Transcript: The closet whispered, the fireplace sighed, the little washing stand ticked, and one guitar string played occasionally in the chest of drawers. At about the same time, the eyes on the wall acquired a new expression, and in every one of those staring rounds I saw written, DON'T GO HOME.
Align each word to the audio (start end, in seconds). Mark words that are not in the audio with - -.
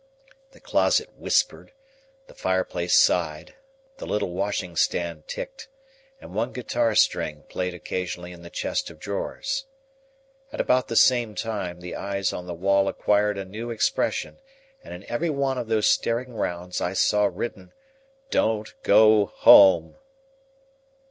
The 0.53 0.59
closet 0.59 1.11
whispered, 1.15 1.73
the 2.25 2.33
fireplace 2.33 2.95
sighed, 2.95 3.53
the 3.97 4.07
little 4.07 4.31
washing 4.31 4.75
stand 4.75 5.27
ticked, 5.27 5.67
and 6.19 6.33
one 6.33 6.53
guitar 6.53 6.95
string 6.95 7.43
played 7.49 7.75
occasionally 7.75 8.31
in 8.31 8.41
the 8.41 8.49
chest 8.49 8.89
of 8.89 8.97
drawers. 8.99 9.67
At 10.51 10.59
about 10.59 10.87
the 10.87 10.95
same 10.95 11.35
time, 11.35 11.81
the 11.81 11.95
eyes 11.95 12.33
on 12.33 12.47
the 12.47 12.55
wall 12.55 12.87
acquired 12.87 13.37
a 13.37 13.45
new 13.45 13.69
expression, 13.69 14.39
and 14.83 14.91
in 14.95 15.05
every 15.07 15.29
one 15.29 15.59
of 15.59 15.67
those 15.67 15.85
staring 15.87 16.33
rounds 16.33 16.81
I 16.81 16.93
saw 16.93 17.25
written, 17.31 17.71
DON'T 18.31 18.73
GO 18.81 19.27
HOME. 19.27 19.97